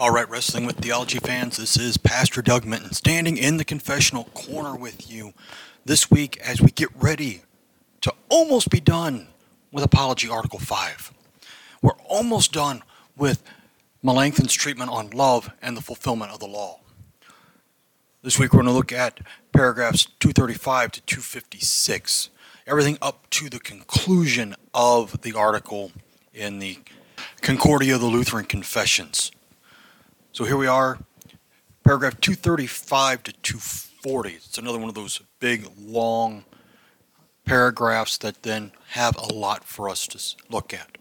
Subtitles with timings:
[0.00, 4.26] All right, Wrestling with Theology fans, this is Pastor Doug Minton standing in the confessional
[4.26, 5.32] corner with you
[5.84, 7.42] this week as we get ready
[8.02, 9.26] to almost be done
[9.72, 11.12] with Apology Article 5.
[11.82, 12.84] We're almost done
[13.16, 13.42] with
[14.00, 16.78] Melanchthon's treatment on love and the fulfillment of the law.
[18.22, 19.18] This week we're going to look at
[19.52, 22.30] paragraphs 235 to 256,
[22.68, 25.90] everything up to the conclusion of the article
[26.32, 26.78] in the
[27.40, 29.32] Concordia of the Lutheran Confessions.
[30.38, 31.00] So here we are,
[31.82, 34.34] paragraph 235 to 240.
[34.34, 36.44] It's another one of those big, long
[37.44, 40.96] paragraphs that then have a lot for us to look at.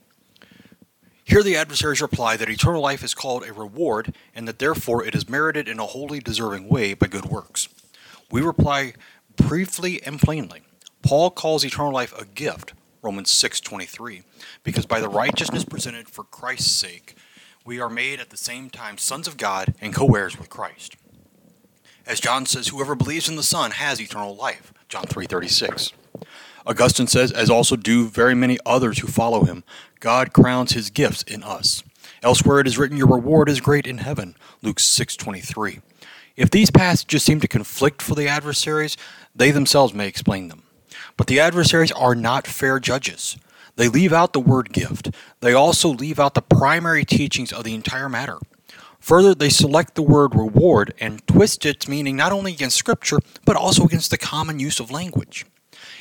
[1.24, 5.14] Here the adversaries reply that eternal life is called a reward, and that therefore it
[5.14, 7.70] is merited in a wholly deserving way by good works.
[8.32, 8.94] We reply
[9.36, 10.64] briefly and plainly.
[11.04, 14.24] Paul calls eternal life a gift, Romans 6:23,
[14.64, 17.16] because by the righteousness presented for Christ's sake,
[17.68, 20.96] we are made at the same time sons of God and co heirs with Christ.
[22.06, 24.74] As John says, whoever believes in the Son has eternal life.
[24.88, 25.92] John 3:36.
[26.66, 29.66] Augustine says, as also do very many others who follow him,
[30.00, 31.84] God crowns his gifts in us.
[32.24, 34.36] Elsewhere it is written, Your reward is great in heaven.
[34.62, 35.82] Luke 6:23.
[36.38, 38.96] If these passages seem to conflict for the adversaries,
[39.36, 40.64] they themselves may explain them.
[41.18, 43.36] But the adversaries are not fair judges.
[43.78, 45.12] They leave out the word gift.
[45.40, 48.40] They also leave out the primary teachings of the entire matter.
[49.00, 53.56] Further, they select the word reward and twist its meaning not only against Scripture, but
[53.56, 55.46] also against the common use of language.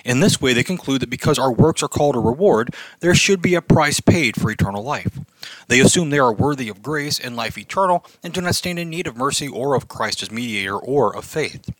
[0.05, 3.43] In this way, they conclude that because our works are called a reward, there should
[3.43, 5.21] be a price paid for eternal life.
[5.69, 8.89] They assume they are worthy of grace and life eternal and do not stand in
[8.89, 11.71] need of mercy or of Christ as mediator or of faith.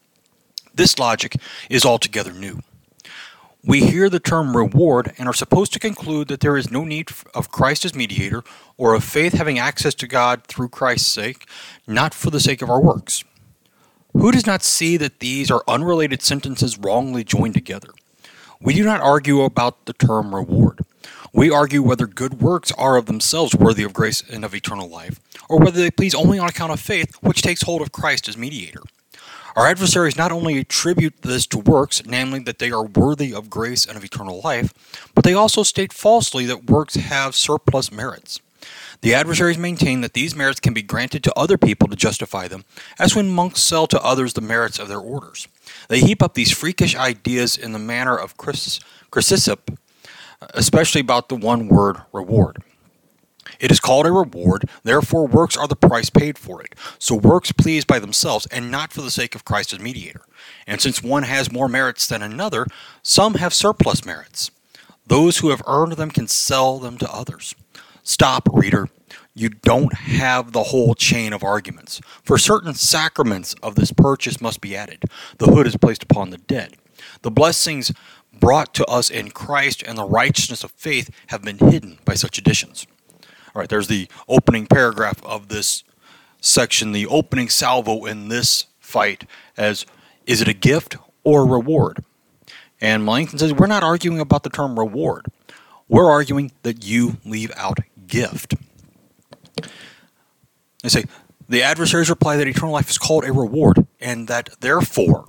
[0.75, 1.36] This logic
[1.70, 2.60] is altogether new.
[3.67, 7.11] We hear the term reward and are supposed to conclude that there is no need
[7.34, 8.45] of Christ as mediator
[8.77, 11.48] or of faith having access to God through Christ's sake,
[11.84, 13.25] not for the sake of our works.
[14.12, 17.89] Who does not see that these are unrelated sentences wrongly joined together?
[18.61, 20.82] We do not argue about the term reward.
[21.32, 25.19] We argue whether good works are of themselves worthy of grace and of eternal life,
[25.49, 28.38] or whether they please only on account of faith, which takes hold of Christ as
[28.38, 28.82] mediator.
[29.56, 33.87] Our adversaries not only attribute this to works, namely that they are worthy of grace
[33.87, 34.75] and of eternal life,
[35.15, 38.39] but they also state falsely that works have surplus merits.
[39.00, 42.67] The adversaries maintain that these merits can be granted to other people to justify them,
[42.99, 45.49] as when monks sell to others the merits of their orders.
[45.88, 49.78] They heap up these freakish ideas in the manner of Chrysippus,
[50.53, 52.62] especially about the one word reward.
[53.61, 56.75] It is called a reward, therefore, works are the price paid for it.
[56.99, 60.22] So works please by themselves and not for the sake of Christ as mediator.
[60.67, 62.67] And since one has more merits than another,
[63.03, 64.50] some have surplus merits.
[65.06, 67.55] Those who have earned them can sell them to others.
[68.03, 68.89] Stop, reader.
[69.34, 72.00] You don't have the whole chain of arguments.
[72.23, 75.05] For certain sacraments of this purchase must be added.
[75.38, 76.77] The hood is placed upon the dead.
[77.23, 77.93] The blessings
[78.33, 82.38] brought to us in Christ and the righteousness of faith have been hidden by such
[82.38, 82.87] additions.
[83.56, 85.83] All right, there's the opening paragraph of this
[86.43, 89.25] section, the opening salvo in this fight
[89.56, 89.87] as
[90.27, 92.05] is it a gift or a reward?
[92.83, 95.28] And Melanchthon says we're not arguing about the term reward.
[95.89, 98.56] We're arguing that you leave out gift.
[100.83, 101.05] They say
[101.49, 105.25] the adversaries reply that eternal life is called a reward, and that therefore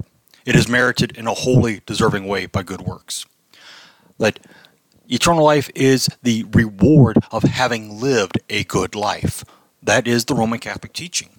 [0.45, 3.25] it is merited in a wholly deserving way by good works.
[4.17, 4.37] That
[5.09, 9.45] Eternal life is the reward of having lived a good life.
[9.81, 11.29] That is the Roman Catholic teaching.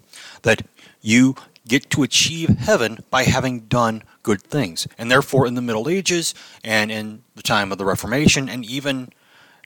[0.43, 0.63] That
[1.03, 1.35] you
[1.67, 4.89] get to achieve heaven by having done good things.
[4.97, 6.35] And therefore, in the Middle Ages
[6.65, 9.11] and in the time of the Reformation, and even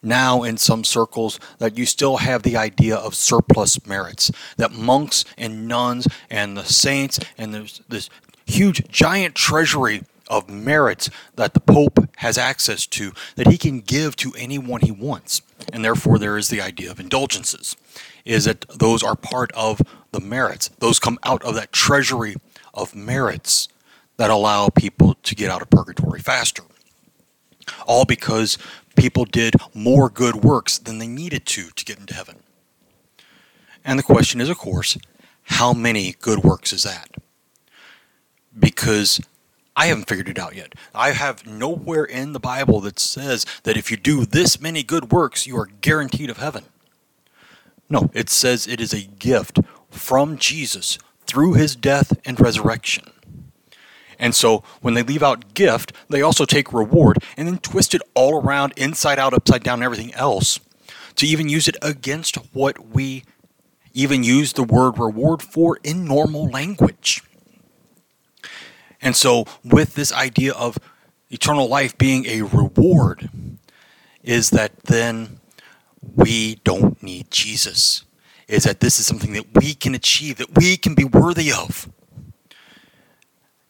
[0.02, 4.32] now in some circles, that you still have the idea of surplus merits.
[4.56, 8.10] That monks and nuns and the saints and there's this
[8.46, 10.02] huge, giant treasury
[10.32, 14.90] of merits that the Pope has access to that he can give to anyone he
[14.90, 15.42] wants.
[15.72, 17.76] And therefore, there is the idea of indulgences,
[18.24, 20.70] is that those are part of the merits.
[20.78, 22.34] Those come out of that treasury
[22.72, 23.68] of merits
[24.16, 26.62] that allow people to get out of purgatory faster.
[27.86, 28.58] All because
[28.96, 32.36] people did more good works than they needed to to get into heaven.
[33.84, 34.96] And the question is, of course,
[35.44, 37.10] how many good works is that?
[38.58, 39.20] Because
[39.74, 40.74] I haven't figured it out yet.
[40.94, 45.10] I have nowhere in the Bible that says that if you do this many good
[45.10, 46.64] works, you are guaranteed of heaven.
[47.88, 49.60] No, it says it is a gift
[49.90, 53.10] from Jesus through his death and resurrection.
[54.18, 58.02] And so when they leave out gift, they also take reward and then twist it
[58.14, 60.60] all around, inside out, upside down, and everything else,
[61.16, 63.24] to even use it against what we
[63.94, 67.22] even use the word reward for in normal language.
[69.02, 70.78] And so, with this idea of
[71.28, 73.28] eternal life being a reward,
[74.22, 75.40] is that then
[76.14, 78.04] we don't need Jesus.
[78.46, 81.90] Is that this is something that we can achieve, that we can be worthy of.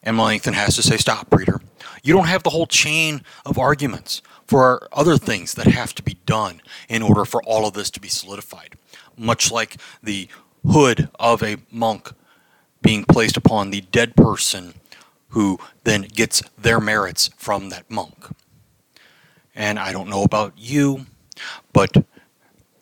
[0.02, 1.60] And Melanchthon has to say, Stop, reader.
[2.02, 6.18] You don't have the whole chain of arguments for other things that have to be
[6.26, 8.76] done in order for all of this to be solidified.
[9.16, 10.28] Much like the
[10.68, 12.12] hood of a monk
[12.82, 14.74] being placed upon the dead person
[15.32, 18.26] who then gets their merits from that monk.
[19.54, 21.06] And I don't know about you,
[21.72, 22.04] but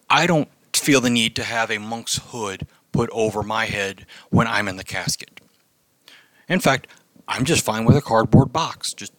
[0.08, 4.46] I don't feel the need to have a monk's hood put over my head when
[4.46, 5.40] I'm in the casket.
[6.48, 6.88] In fact,
[7.28, 8.92] I'm just fine with a cardboard box.
[8.92, 9.12] Just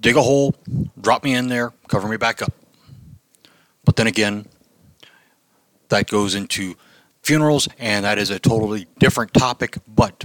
[0.00, 0.54] dig a hole,
[0.98, 2.52] drop me in there, cover me back up.
[3.84, 4.46] But then again,
[5.90, 6.76] that goes into
[7.22, 9.76] funerals, and that is a totally different topic.
[9.86, 10.24] But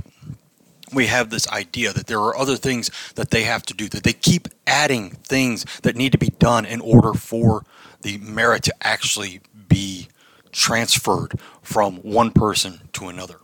[0.94, 4.04] we have this idea that there are other things that they have to do, that
[4.04, 7.66] they keep adding things that need to be done in order for
[8.02, 10.08] the merit to actually be
[10.52, 13.38] transferred from one person to another.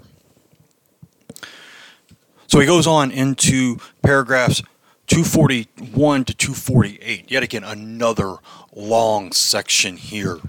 [2.48, 4.62] So he goes on into paragraphs
[5.08, 7.30] 241 to 248.
[7.30, 8.38] Yet again, another
[8.74, 10.40] long section here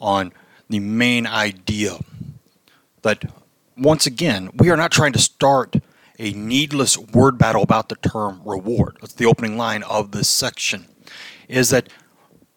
[0.00, 0.32] on
[0.68, 1.98] the main idea
[3.02, 3.30] that,
[3.76, 5.76] once again, we are not trying to start
[6.20, 8.98] a needless word battle about the term reward.
[9.00, 10.86] That's the opening line of this section.
[11.48, 11.88] Is that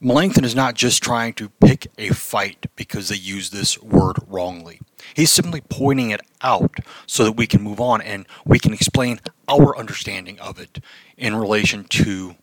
[0.02, 4.82] Melanchthon is not just trying to pick a fight because they use this word wrongly.
[5.14, 6.76] He's simply pointing it out
[7.08, 10.80] so that we can move on and we can explain our understanding of it
[11.18, 12.36] in relation to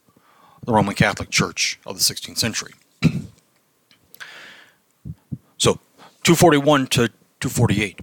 [0.65, 2.73] the Roman Catholic Church of the 16th century.
[5.59, 5.81] so,
[6.23, 7.09] 241 to
[7.41, 8.01] 248.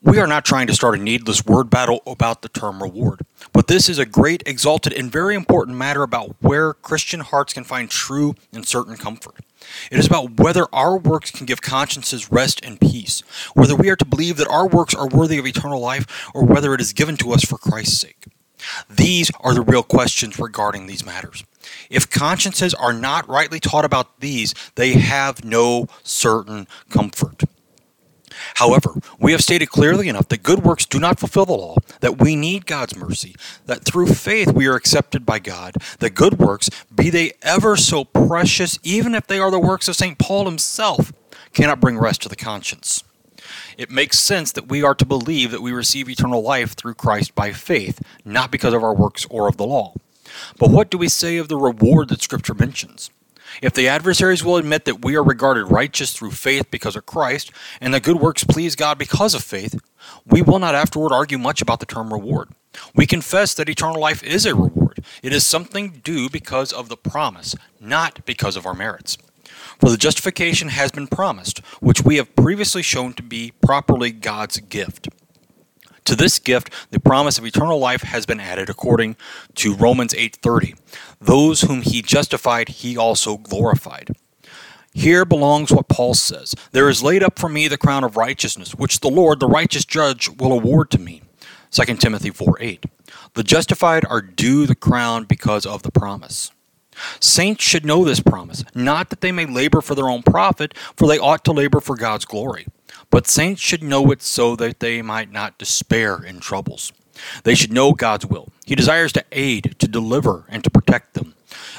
[0.00, 3.22] We are not trying to start a needless word battle about the term reward,
[3.52, 7.64] but this is a great, exalted, and very important matter about where Christian hearts can
[7.64, 9.34] find true and certain comfort.
[9.90, 13.24] It is about whether our works can give consciences rest and peace,
[13.54, 16.74] whether we are to believe that our works are worthy of eternal life, or whether
[16.74, 18.26] it is given to us for Christ's sake.
[18.88, 21.42] These are the real questions regarding these matters.
[21.90, 27.42] If consciences are not rightly taught about these, they have no certain comfort.
[28.54, 32.18] However, we have stated clearly enough that good works do not fulfill the law, that
[32.18, 33.34] we need God's mercy,
[33.66, 38.04] that through faith we are accepted by God, that good works, be they ever so
[38.04, 40.18] precious, even if they are the works of St.
[40.18, 41.12] Paul himself,
[41.52, 43.02] cannot bring rest to the conscience.
[43.76, 47.34] It makes sense that we are to believe that we receive eternal life through Christ
[47.34, 49.94] by faith, not because of our works or of the law.
[50.58, 53.10] But what do we say of the reward that Scripture mentions?
[53.60, 57.50] If the adversaries will admit that we are regarded righteous through faith because of Christ,
[57.80, 59.80] and that good works please God because of faith,
[60.26, 62.50] we will not afterward argue much about the term reward.
[62.94, 65.04] We confess that eternal life is a reward.
[65.22, 69.18] It is something due because of the promise, not because of our merits.
[69.80, 74.58] For the justification has been promised, which we have previously shown to be properly God's
[74.58, 75.08] gift.
[76.08, 79.16] To this gift, the promise of eternal life has been added according
[79.56, 80.74] to Romans 8:30.
[81.20, 84.16] Those whom he justified, he also glorified.
[84.94, 88.74] Here belongs what Paul says There is laid up for me the crown of righteousness,
[88.74, 91.20] which the Lord, the righteous judge, will award to me.
[91.72, 92.86] 2 Timothy 4 8.
[93.34, 96.52] The justified are due the crown because of the promise.
[97.20, 101.06] Saints should know this promise, not that they may labor for their own profit, for
[101.06, 102.66] they ought to labor for God's glory.
[103.10, 106.92] But saints should know it so that they might not despair in troubles.
[107.44, 108.48] They should know God's will.
[108.64, 111.34] He desires to aid, to deliver, and to protect them.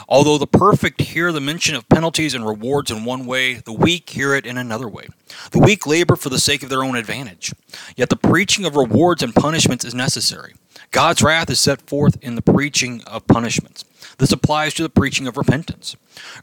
[0.08, 4.10] Although the perfect hear the mention of penalties and rewards in one way, the weak
[4.10, 5.08] hear it in another way.
[5.52, 7.54] The weak labor for the sake of their own advantage.
[7.96, 10.56] Yet the preaching of rewards and punishments is necessary.
[10.92, 13.86] God's wrath is set forth in the preaching of punishments.
[14.18, 15.96] This applies to the preaching of repentance.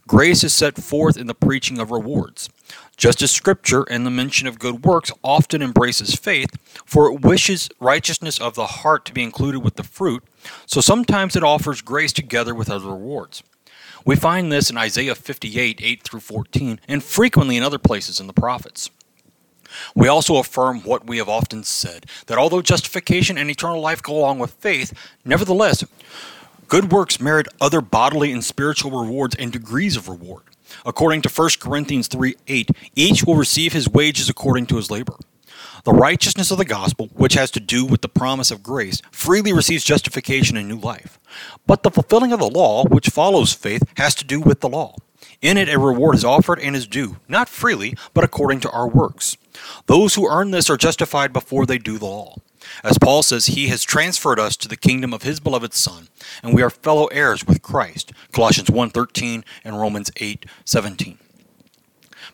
[0.07, 2.49] Grace is set forth in the preaching of rewards.
[2.97, 6.49] Just as Scripture and the mention of good works often embraces faith,
[6.83, 10.23] for it wishes righteousness of the heart to be included with the fruit,
[10.65, 13.43] so sometimes it offers grace together with other rewards.
[14.03, 18.25] We find this in Isaiah 58 8 through 14, and frequently in other places in
[18.25, 18.89] the prophets.
[19.93, 24.17] We also affirm what we have often said that although justification and eternal life go
[24.17, 24.91] along with faith,
[25.23, 25.83] nevertheless,
[26.67, 30.43] good works merit other bodily and spiritual rewards and degrees of reward.
[30.85, 35.15] According to 1 Corinthians 3 8, each will receive his wages according to his labor.
[35.83, 39.53] The righteousness of the gospel, which has to do with the promise of grace, freely
[39.53, 41.19] receives justification and new life.
[41.65, 44.95] But the fulfilling of the law, which follows faith, has to do with the law.
[45.41, 48.87] In it, a reward is offered and is due, not freely, but according to our
[48.87, 49.37] works.
[49.85, 52.37] Those who earn this are justified before they do the law.
[52.83, 56.09] As Paul says, he has transferred us to the kingdom of his beloved Son,
[56.43, 58.11] and we are fellow heirs with Christ.
[58.31, 61.17] Colossians 1:13 and Romans 8:17.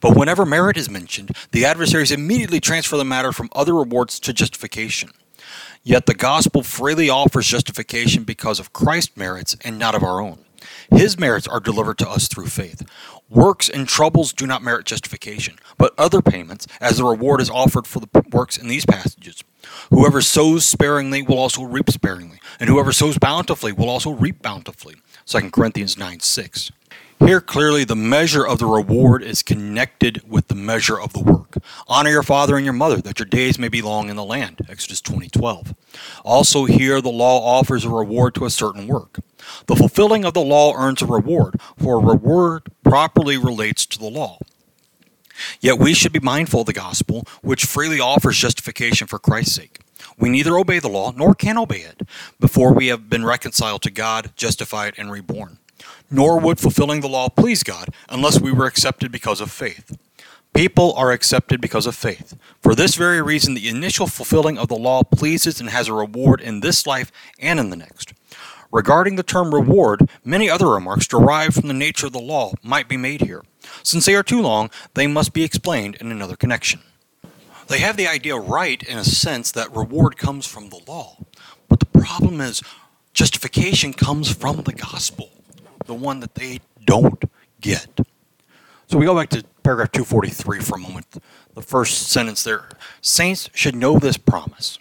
[0.01, 4.33] But whenever merit is mentioned, the adversaries immediately transfer the matter from other rewards to
[4.33, 5.11] justification.
[5.83, 10.39] Yet the gospel freely offers justification because of Christ's merits and not of our own.
[10.89, 12.83] His merits are delivered to us through faith.
[13.29, 17.87] Works and troubles do not merit justification, but other payments, as the reward is offered
[17.87, 19.43] for the works in these passages.
[19.89, 24.95] Whoever sows sparingly will also reap sparingly, and whoever sows bountifully will also reap bountifully.
[25.25, 26.71] 2 Corinthians 9 6.
[27.19, 31.57] Here, clearly, the measure of the reward is connected with the measure of the work.
[31.87, 34.65] Honor your father and your mother, that your days may be long in the land.
[34.67, 35.73] Exodus 20:12.
[36.25, 39.19] Also, here the law offers a reward to a certain work.
[39.67, 44.09] The fulfilling of the law earns a reward, for a reward properly relates to the
[44.09, 44.39] law.
[45.61, 49.79] Yet we should be mindful of the gospel, which freely offers justification for Christ's sake.
[50.17, 52.01] We neither obey the law nor can obey it
[52.39, 55.57] before we have been reconciled to God, justified, and reborn
[56.09, 59.97] nor would fulfilling the law please God unless we were accepted because of faith.
[60.53, 62.37] People are accepted because of faith.
[62.61, 66.41] For this very reason, the initial fulfilling of the law pleases and has a reward
[66.41, 68.13] in this life and in the next.
[68.71, 72.87] Regarding the term reward, many other remarks derived from the nature of the law might
[72.87, 73.43] be made here.
[73.81, 76.81] Since they are too long, they must be explained in another connection.
[77.67, 81.17] They have the idea right in a sense that reward comes from the law.
[81.69, 82.61] But the problem is,
[83.13, 85.29] justification comes from the gospel
[85.85, 87.23] the one that they don't
[87.61, 87.99] get.
[88.87, 91.07] So we go back to paragraph 243 for a moment.
[91.53, 92.69] The first sentence there
[93.01, 94.79] Saints should know this promise,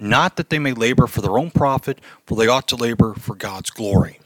[0.00, 3.34] not that they may labor for their own profit, for they ought to labor for
[3.34, 4.20] God's glory.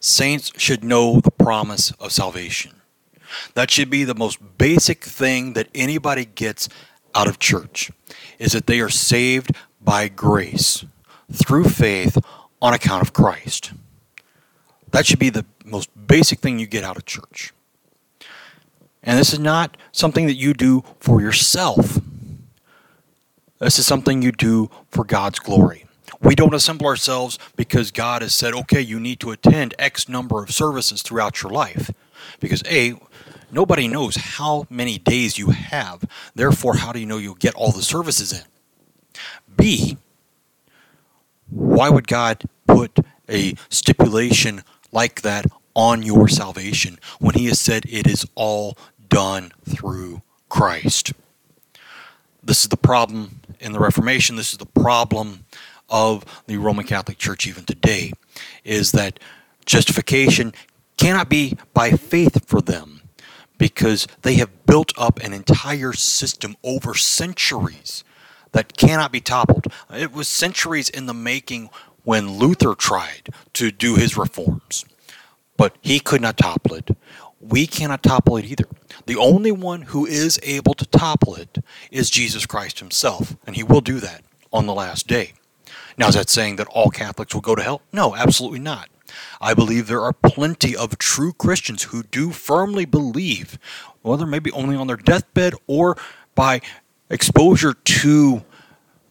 [0.00, 2.72] Saints should know the promise of salvation.
[3.54, 6.68] That should be the most basic thing that anybody gets
[7.14, 7.90] out of church
[8.38, 10.84] is that they are saved by grace
[11.32, 12.18] through faith
[12.62, 13.72] on account of Christ.
[14.90, 17.52] That should be the most basic thing you get out of church.
[19.02, 21.98] And this is not something that you do for yourself.
[23.58, 25.84] This is something you do for God's glory.
[26.22, 30.42] We don't assemble ourselves because God has said, okay, you need to attend X number
[30.42, 31.90] of services throughout your life.
[32.40, 32.94] Because A,
[33.50, 36.04] nobody knows how many days you have.
[36.34, 38.44] Therefore, how do you know you'll get all the services in?
[39.56, 39.96] B,
[41.48, 42.98] why would God put
[43.28, 44.62] a stipulation
[44.92, 48.76] like that on your salvation when he has said it is all
[49.08, 51.12] done through Christ.
[52.42, 54.36] This is the problem in the Reformation.
[54.36, 55.44] This is the problem
[55.90, 58.12] of the Roman Catholic Church even today
[58.64, 59.20] is that
[59.66, 60.52] justification
[60.96, 63.02] cannot be by faith for them
[63.58, 68.04] because they have built up an entire system over centuries
[68.52, 69.66] that cannot be toppled.
[69.92, 71.70] It was centuries in the making
[72.04, 74.84] when Luther tried to do his reforms,
[75.56, 76.90] but he could not topple it.
[77.40, 78.64] We cannot topple it either.
[79.06, 81.58] The only one who is able to topple it
[81.90, 85.32] is Jesus Christ himself, and he will do that on the last day.
[86.00, 87.82] Now, is that saying that all Catholics will go to hell?
[87.92, 88.88] No, absolutely not.
[89.38, 93.58] I believe there are plenty of true Christians who do firmly believe,
[94.00, 95.98] whether maybe only on their deathbed or
[96.34, 96.62] by
[97.10, 98.42] exposure to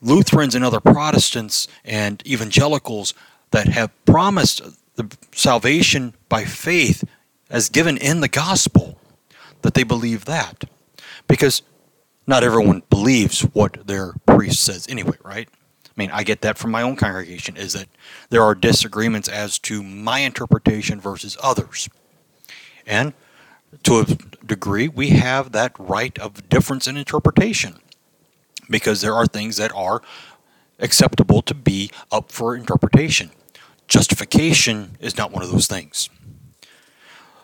[0.01, 3.13] Lutherans and other Protestants and evangelicals
[3.51, 4.63] that have promised
[4.95, 7.03] the salvation by faith
[7.51, 8.97] as given in the gospel,
[9.61, 10.63] that they believe that.
[11.27, 11.61] Because
[12.25, 15.49] not everyone believes what their priest says anyway, right?
[15.99, 17.89] I mean, I get that from my own congregation, is that
[18.29, 21.89] there are disagreements as to my interpretation versus others.
[22.87, 23.11] And
[23.83, 24.05] to a
[24.45, 27.81] degree, we have that right of difference in interpretation
[28.69, 30.01] because there are things that are
[30.79, 33.31] acceptable to be up for interpretation.
[33.89, 36.09] Justification is not one of those things.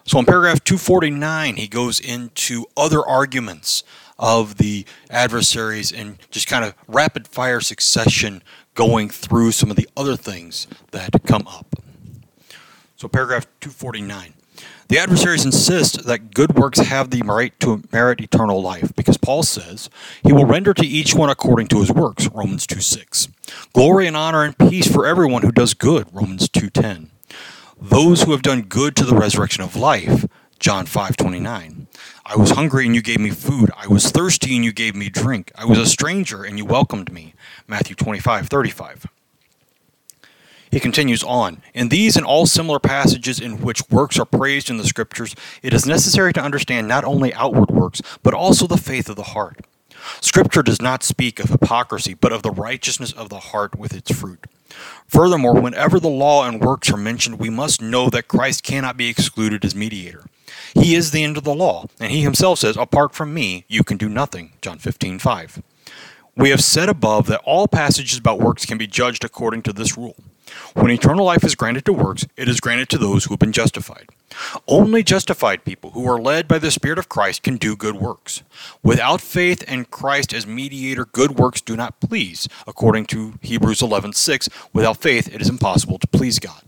[0.06, 3.84] So in paragraph 249, he goes into other arguments
[4.18, 8.42] of the adversaries and just kind of rapid fire succession
[8.74, 11.76] going through some of the other things that come up.
[12.96, 14.34] So, paragraph 249.
[14.88, 19.42] The adversaries insist that good works have the right to merit eternal life, because Paul
[19.42, 19.90] says
[20.24, 23.28] he will render to each one according to his works, Romans 2 6.
[23.74, 27.10] Glory and honor and peace for everyone who does good, Romans 2 10.
[27.82, 30.28] Those who have done good to the resurrection of life,
[30.60, 31.88] John 5 29.
[32.28, 33.70] I was hungry and you gave me food.
[33.78, 35.52] I was thirsty and you gave me drink.
[35.56, 37.36] I was a stranger and you welcomed me,
[37.68, 39.06] Matthew 25 35.
[40.72, 44.78] He continues on In these and all similar passages in which works are praised in
[44.78, 49.08] the Scriptures, it is necessary to understand not only outward works, but also the faith
[49.08, 49.60] of the heart.
[50.20, 54.12] Scripture does not speak of hypocrisy, but of the righteousness of the heart with its
[54.12, 54.46] fruit.
[55.08, 59.08] Furthermore, whenever the law and works are mentioned, we must know that Christ cannot be
[59.08, 60.26] excluded as mediator.
[60.76, 63.84] He is the end of the law, and he himself says, Apart from me, you
[63.84, 64.52] can do nothing.
[64.62, 65.64] John 15, 5.
[66.38, 69.98] We have said above that all passages about works can be judged according to this
[69.98, 70.18] rule.
[70.74, 73.52] When eternal life is granted to works, it is granted to those who have been
[73.52, 74.10] justified.
[74.68, 78.44] Only justified people who are led by the Spirit of Christ can do good works.
[78.84, 82.48] Without faith in Christ as mediator, good works do not please.
[82.68, 86.62] According to Hebrews 11:6, without faith it is impossible to please God.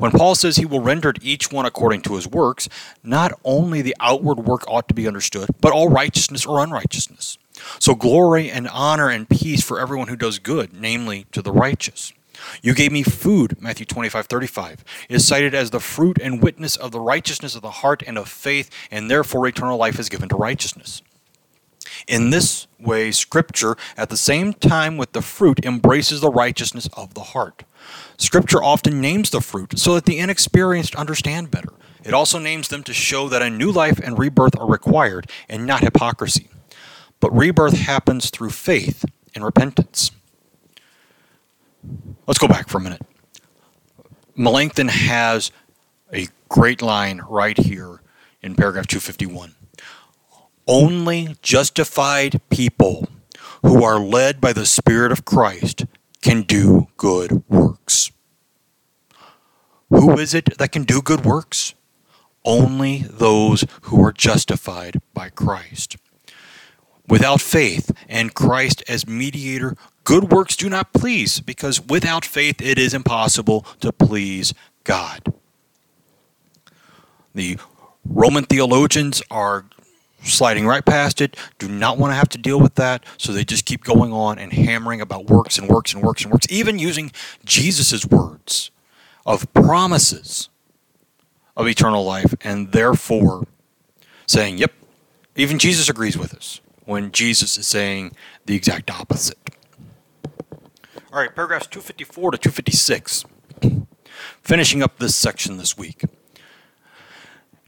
[0.00, 2.70] When Paul says he will render to each one according to his works,
[3.04, 7.36] not only the outward work ought to be understood, but all righteousness or unrighteousness.
[7.78, 12.14] So glory and honor and peace for everyone who does good, namely to the righteous.
[12.62, 14.84] You gave me food, Matthew 25, 35.
[15.10, 18.16] It is cited as the fruit and witness of the righteousness of the heart and
[18.16, 21.02] of faith, and therefore eternal life is given to righteousness.
[22.06, 27.14] In this way, Scripture, at the same time with the fruit, embraces the righteousness of
[27.14, 27.64] the heart.
[28.16, 31.72] Scripture often names the fruit so that the inexperienced understand better.
[32.04, 35.66] It also names them to show that a new life and rebirth are required and
[35.66, 36.48] not hypocrisy.
[37.20, 39.04] But rebirth happens through faith
[39.34, 40.10] and repentance.
[42.26, 43.02] Let's go back for a minute.
[44.36, 45.50] Melanchthon has
[46.12, 48.00] a great line right here
[48.42, 49.54] in paragraph 251.
[50.72, 53.08] Only justified people
[53.60, 55.84] who are led by the Spirit of Christ
[56.22, 58.12] can do good works.
[59.88, 61.74] Who is it that can do good works?
[62.44, 65.96] Only those who are justified by Christ.
[67.08, 72.78] Without faith and Christ as mediator, good works do not please, because without faith it
[72.78, 75.34] is impossible to please God.
[77.34, 77.58] The
[78.04, 79.64] Roman theologians are
[80.22, 83.44] sliding right past it, do not want to have to deal with that, so they
[83.44, 86.78] just keep going on and hammering about works and works and works and works, even
[86.78, 87.12] using
[87.44, 88.70] Jesus' words
[89.26, 90.48] of promises
[91.56, 93.46] of eternal life, and therefore
[94.26, 94.72] saying, Yep,
[95.36, 98.12] even Jesus agrees with us when Jesus is saying
[98.46, 99.38] the exact opposite.
[101.12, 103.24] All right, paragraphs 254 to 256.
[104.42, 106.04] Finishing up this section this week.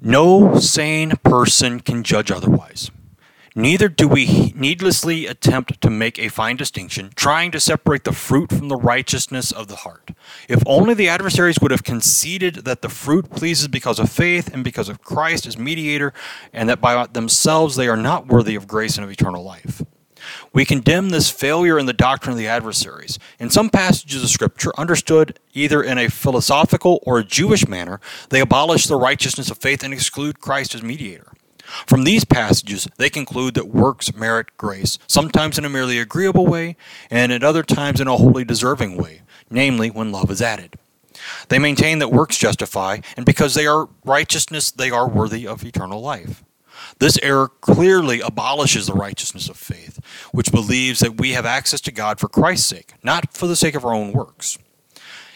[0.05, 2.91] No sane person can judge otherwise.
[3.55, 8.51] Neither do we needlessly attempt to make a fine distinction, trying to separate the fruit
[8.51, 10.11] from the righteousness of the heart.
[10.49, 14.65] If only the adversaries would have conceded that the fruit pleases because of faith and
[14.65, 16.13] because of Christ as mediator,
[16.53, 19.85] and that by themselves they are not worthy of grace and of eternal life.
[20.53, 23.19] We condemn this failure in the doctrine of the adversaries.
[23.39, 28.41] In some passages of Scripture, understood either in a philosophical or a Jewish manner, they
[28.41, 31.33] abolish the righteousness of faith and exclude Christ as mediator.
[31.87, 36.77] From these passages, they conclude that works merit grace, sometimes in a merely agreeable way,
[37.11, 40.77] and at other times in a wholly deserving way, namely when love is added.
[41.49, 46.01] They maintain that works justify, and because they are righteousness, they are worthy of eternal
[46.01, 46.45] life.
[46.99, 49.99] This error clearly abolishes the righteousness of faith,
[50.33, 53.75] which believes that we have access to God for Christ's sake, not for the sake
[53.75, 54.59] of our own works.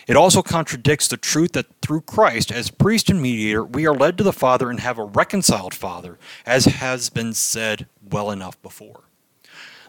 [0.06, 4.16] It also contradicts the truth that through Christ, as priest and mediator, we are led
[4.18, 9.02] to the Father and have a reconciled Father, as has been said well enough before.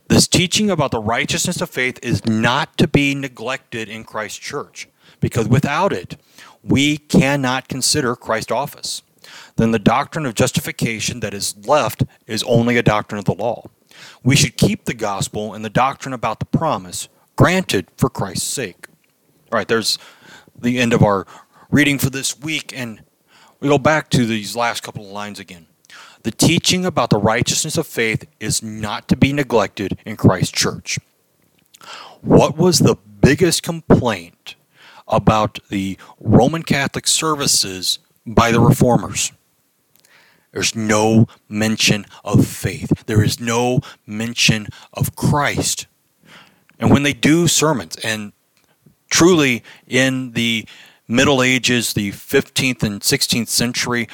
[0.08, 4.88] This teaching about the righteousness of faith is not to be neglected in Christ's church,
[5.20, 6.16] because without it,
[6.64, 9.04] we cannot consider Christ's office.
[9.56, 13.64] Then the doctrine of justification that is left is only a doctrine of the law.
[14.24, 18.88] We should keep the gospel and the doctrine about the promise granted for Christ's sake.
[19.52, 19.98] All right, there's
[20.60, 21.26] the end of our
[21.70, 23.04] reading for this week, and
[23.60, 25.68] we go back to these last couple of lines again.
[26.24, 31.00] The teaching about the righteousness of faith is not to be neglected in Christ's church.
[32.22, 34.56] What was the biggest complaint
[35.08, 39.32] about the Roman Catholic services by the reformers?
[40.52, 43.06] There's no mention of faith.
[43.06, 45.88] There is no mention of Christ.
[46.80, 48.34] And when they do sermons, and
[49.10, 50.68] truly in the
[51.08, 54.08] Middle Ages, the 15th and 16th century,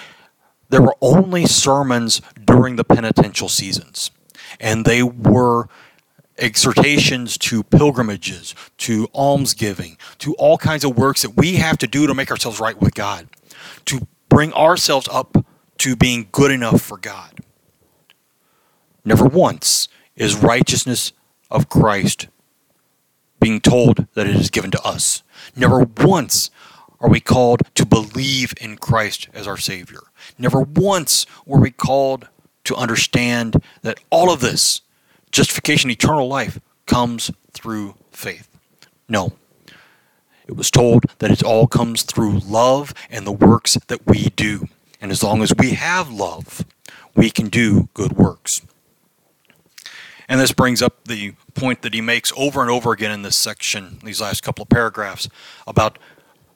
[0.70, 4.12] there were only sermons during the penitential seasons.
[4.60, 5.68] And they were
[6.38, 12.08] exhortations to pilgrimages, to almsgiving, to all kinds of works that we have to do
[12.08, 13.28] to make ourselves right with God,
[13.86, 15.46] to bring ourselves up
[15.80, 17.40] to being good enough for God.
[19.06, 21.12] Never once is righteousness
[21.52, 22.28] of Christ
[23.40, 25.22] being told that it is given to us.
[25.56, 26.50] Never once
[27.02, 30.00] are we called to believe in Christ as our Savior.
[30.38, 32.30] Never once were we called
[32.64, 34.82] to understand that all of this,
[35.34, 38.48] justification, eternal life, comes through faith.
[39.10, 39.34] No.
[40.48, 44.68] It was told that it all comes through love and the works that we do.
[45.02, 46.66] And as long as we have love,
[47.16, 48.62] we can do good works.
[50.30, 53.36] And this brings up the point that he makes over and over again in this
[53.36, 55.28] section, these last couple of paragraphs,
[55.68, 56.00] about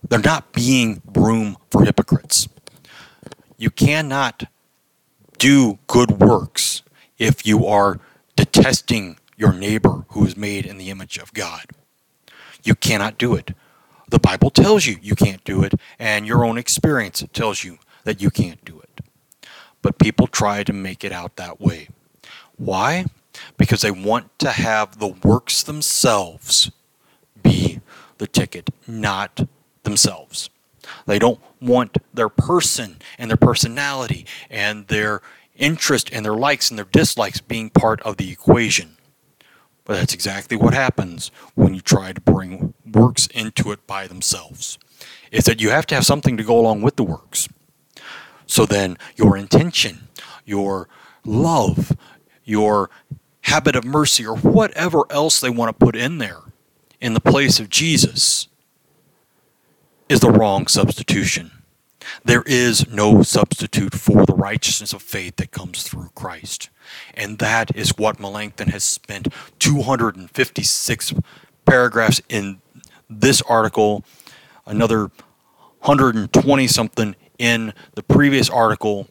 [0.08, 2.48] there not being room for hypocrites.
[3.58, 4.46] You cannot
[5.38, 6.84] do good works
[7.18, 8.00] if you are
[8.38, 11.66] detesting your neighbor who is made in the image of God.
[12.64, 13.54] You cannot do it.
[14.08, 18.22] The Bible tells you you can't do it, and your own experience tells you that
[18.22, 19.02] you can't do it.
[19.82, 21.90] But people try to make it out that way.
[22.56, 23.06] Why?
[23.58, 26.72] Because they want to have the works themselves
[27.44, 27.82] be
[28.18, 29.48] the ticket, not
[29.84, 30.50] themselves.
[31.06, 35.22] They don't want their person and their personality and their
[35.58, 38.98] interest and their likes and their dislikes being part of the equation.
[39.86, 44.78] But that's exactly what happens when you try to bring works into it by themselves.
[45.32, 47.48] Is that you have to have something to go along with the works.
[48.46, 50.08] So then your intention,
[50.46, 50.88] your
[51.26, 51.96] love,
[52.44, 52.90] your
[53.42, 56.42] habit of mercy, or whatever else they want to put in there
[57.00, 58.48] in the place of Jesus
[60.10, 61.52] is the wrong substitution.
[62.24, 66.70] There is no substitute for the righteousness of faith that comes through Christ.
[67.14, 69.28] And that is what Melanchthon has spent
[69.60, 71.14] 256
[71.66, 72.62] paragraphs in
[73.10, 74.04] this article,
[74.66, 75.12] another
[75.82, 79.08] 120 something in the previous article,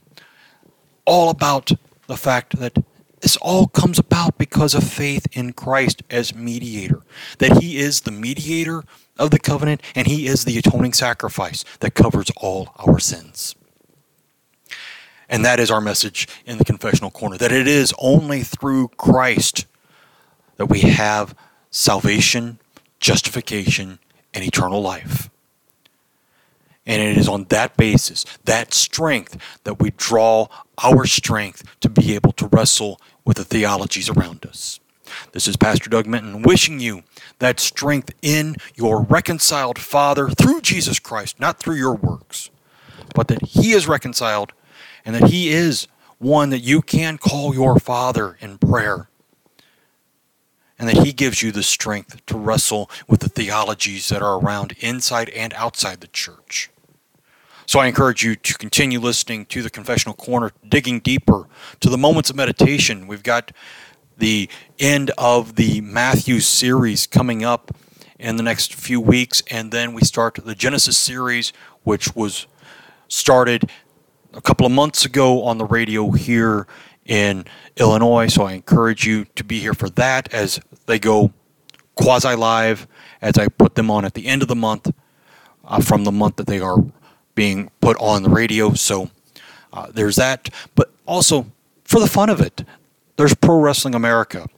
[1.05, 1.73] all about
[2.07, 2.77] the fact that
[3.21, 7.03] this all comes about because of faith in Christ as mediator,
[7.39, 8.85] that he is the mediator
[9.19, 13.55] of the covenant, and he is the atoning sacrifice that covers all our sins.
[15.29, 19.67] And that is our message in the confessional corner that it is only through Christ
[20.57, 21.35] that we have
[21.71, 22.59] salvation,
[23.01, 23.99] justification,
[24.33, 25.29] and eternal life.
[26.87, 30.47] And it is on that basis, that strength, that we draw
[30.83, 34.79] our strength to be able to wrestle with the theologies around us.
[35.33, 37.03] This is Pastor Doug Minton wishing you
[37.39, 42.51] that strength in your reconciled Father through Jesus Christ, not through your works,
[43.15, 44.53] but that He is reconciled
[45.05, 45.89] and that He is
[46.19, 49.09] one that you can call your Father in prayer.
[50.79, 54.75] And that He gives you the strength to wrestle with the theologies that are around
[54.81, 56.71] inside and outside the church.
[57.67, 61.49] So I encourage you to continue listening to the Confessional Corner, digging deeper
[61.81, 63.09] to the moments of meditation.
[63.09, 63.51] We've got
[64.17, 64.49] the
[64.79, 67.75] end of the Matthew series coming up
[68.19, 71.53] in the next few weeks, and then we start the Genesis series,
[71.85, 72.47] which was
[73.09, 73.71] started
[74.33, 76.67] a couple of months ago on the radio here
[77.05, 77.45] in
[77.77, 78.27] Illinois.
[78.27, 81.33] So I encourage you to be here for that as they go
[81.95, 82.87] quasi live,
[83.21, 84.93] as I put them on at the end of the month
[85.65, 86.79] uh, from the month that they are
[87.35, 88.73] being put on the radio.
[88.75, 89.11] So
[89.73, 90.51] uh, there's that.
[90.75, 91.47] But also,
[91.85, 92.65] for the fun of it,
[93.17, 94.49] there's Pro Wrestling America,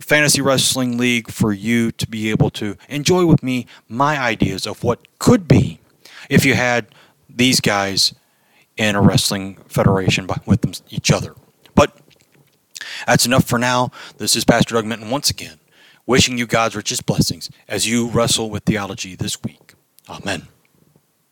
[0.00, 4.82] fantasy wrestling league for you to be able to enjoy with me my ideas of
[4.84, 5.80] what could be
[6.28, 6.86] if you had
[7.28, 8.14] these guys
[8.76, 11.34] in a wrestling federation with them, each other.
[11.74, 11.96] But
[13.06, 13.90] that's enough for now.
[14.18, 15.58] This is Pastor Doug Minton once again,
[16.06, 19.74] wishing you God's richest blessings as you wrestle with theology this week.
[20.08, 20.48] Amen.